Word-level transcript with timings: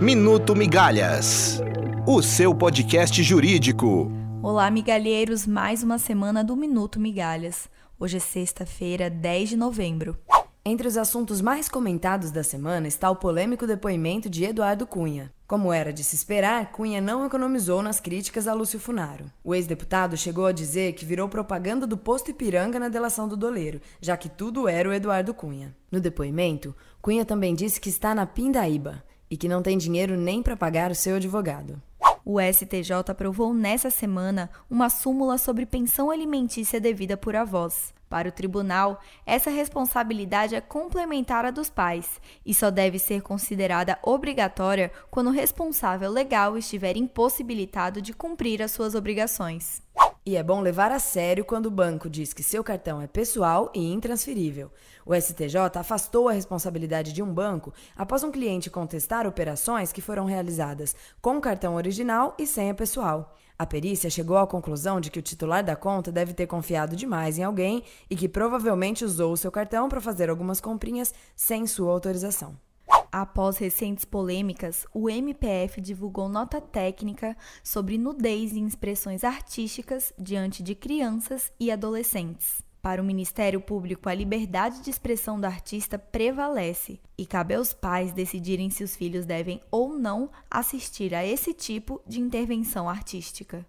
Minuto 0.00 0.56
Migalhas, 0.56 1.60
o 2.06 2.22
seu 2.22 2.54
podcast 2.54 3.22
jurídico. 3.22 4.10
Olá, 4.42 4.70
migalheiros, 4.70 5.46
mais 5.46 5.82
uma 5.82 5.98
semana 5.98 6.42
do 6.42 6.56
Minuto 6.56 6.98
Migalhas. 6.98 7.68
Hoje 7.98 8.16
é 8.16 8.20
sexta-feira, 8.20 9.10
10 9.10 9.50
de 9.50 9.56
novembro. 9.58 10.16
Entre 10.64 10.88
os 10.88 10.96
assuntos 10.96 11.42
mais 11.42 11.68
comentados 11.68 12.30
da 12.30 12.42
semana 12.42 12.88
está 12.88 13.10
o 13.10 13.16
polêmico 13.16 13.66
depoimento 13.66 14.30
de 14.30 14.42
Eduardo 14.42 14.86
Cunha. 14.86 15.30
Como 15.46 15.70
era 15.70 15.92
de 15.92 16.02
se 16.02 16.16
esperar, 16.16 16.72
Cunha 16.72 17.02
não 17.02 17.26
economizou 17.26 17.82
nas 17.82 18.00
críticas 18.00 18.48
a 18.48 18.54
Lúcio 18.54 18.80
Funaro. 18.80 19.26
O 19.44 19.54
ex-deputado 19.54 20.16
chegou 20.16 20.46
a 20.46 20.52
dizer 20.52 20.94
que 20.94 21.04
virou 21.04 21.28
propaganda 21.28 21.86
do 21.86 21.98
posto 21.98 22.30
Ipiranga 22.30 22.80
na 22.80 22.88
delação 22.88 23.28
do 23.28 23.36
doleiro, 23.36 23.82
já 24.00 24.16
que 24.16 24.30
tudo 24.30 24.66
era 24.66 24.88
o 24.88 24.94
Eduardo 24.94 25.34
Cunha. 25.34 25.76
No 25.92 26.00
depoimento, 26.00 26.74
Cunha 27.02 27.26
também 27.26 27.54
disse 27.54 27.78
que 27.78 27.90
está 27.90 28.14
na 28.14 28.24
pindaíba 28.24 29.04
e 29.30 29.36
que 29.36 29.48
não 29.48 29.62
tem 29.62 29.78
dinheiro 29.78 30.16
nem 30.16 30.42
para 30.42 30.56
pagar 30.56 30.90
o 30.90 30.94
seu 30.94 31.16
advogado. 31.16 31.80
O 32.24 32.38
STJ 32.40 32.92
aprovou 33.08 33.54
nessa 33.54 33.90
semana 33.90 34.50
uma 34.68 34.90
súmula 34.90 35.38
sobre 35.38 35.64
pensão 35.64 36.10
alimentícia 36.10 36.80
devida 36.80 37.16
por 37.16 37.34
avós. 37.34 37.94
Para 38.10 38.28
o 38.28 38.32
tribunal, 38.32 39.00
essa 39.24 39.50
responsabilidade 39.50 40.56
é 40.56 40.60
complementar 40.60 41.44
à 41.44 41.50
dos 41.52 41.70
pais 41.70 42.20
e 42.44 42.52
só 42.52 42.68
deve 42.68 42.98
ser 42.98 43.22
considerada 43.22 43.98
obrigatória 44.02 44.90
quando 45.10 45.28
o 45.28 45.32
responsável 45.32 46.10
legal 46.10 46.58
estiver 46.58 46.96
impossibilitado 46.96 48.02
de 48.02 48.12
cumprir 48.12 48.62
as 48.62 48.72
suas 48.72 48.96
obrigações. 48.96 49.80
E 50.24 50.36
é 50.36 50.42
bom 50.42 50.60
levar 50.60 50.92
a 50.92 50.98
sério 50.98 51.46
quando 51.46 51.66
o 51.66 51.70
banco 51.70 52.10
diz 52.10 52.34
que 52.34 52.42
seu 52.42 52.62
cartão 52.62 53.00
é 53.00 53.06
pessoal 53.06 53.70
e 53.74 53.90
intransferível. 53.90 54.70
O 55.06 55.14
STJ 55.14 55.56
afastou 55.76 56.28
a 56.28 56.32
responsabilidade 56.32 57.14
de 57.14 57.22
um 57.22 57.32
banco 57.32 57.72
após 57.96 58.22
um 58.22 58.30
cliente 58.30 58.68
contestar 58.68 59.26
operações 59.26 59.92
que 59.92 60.02
foram 60.02 60.26
realizadas 60.26 60.94
com 61.22 61.40
cartão 61.40 61.74
original 61.74 62.34
e 62.38 62.46
senha 62.46 62.74
pessoal. 62.74 63.34
A 63.58 63.64
perícia 63.64 64.10
chegou 64.10 64.36
à 64.36 64.46
conclusão 64.46 65.00
de 65.00 65.10
que 65.10 65.18
o 65.18 65.22
titular 65.22 65.64
da 65.64 65.74
conta 65.74 66.12
deve 66.12 66.34
ter 66.34 66.46
confiado 66.46 66.94
demais 66.94 67.38
em 67.38 67.42
alguém 67.42 67.82
e 68.10 68.14
que 68.14 68.28
provavelmente 68.28 69.06
usou 69.06 69.32
o 69.32 69.36
seu 69.38 69.50
cartão 69.50 69.88
para 69.88 70.02
fazer 70.02 70.28
algumas 70.28 70.60
comprinhas 70.60 71.14
sem 71.34 71.66
sua 71.66 71.92
autorização. 71.92 72.56
Após 73.12 73.58
recentes 73.58 74.04
polêmicas, 74.04 74.86
o 74.94 75.10
MPF 75.10 75.80
divulgou 75.80 76.28
nota 76.28 76.60
técnica 76.60 77.36
sobre 77.62 77.98
nudez 77.98 78.52
em 78.52 78.64
expressões 78.64 79.24
artísticas 79.24 80.12
diante 80.16 80.62
de 80.62 80.76
crianças 80.76 81.52
e 81.58 81.72
adolescentes. 81.72 82.62
Para 82.80 83.02
o 83.02 83.04
Ministério 83.04 83.60
Público, 83.60 84.08
a 84.08 84.14
liberdade 84.14 84.80
de 84.80 84.90
expressão 84.90 85.38
do 85.38 85.44
artista 85.44 85.98
prevalece 85.98 87.00
e 87.18 87.26
cabe 87.26 87.54
aos 87.54 87.74
pais 87.74 88.12
decidirem 88.12 88.70
se 88.70 88.84
os 88.84 88.96
filhos 88.96 89.26
devem 89.26 89.60
ou 89.70 89.92
não 89.98 90.30
assistir 90.50 91.14
a 91.14 91.26
esse 91.26 91.52
tipo 91.52 92.00
de 92.06 92.20
intervenção 92.20 92.88
artística. 92.88 93.66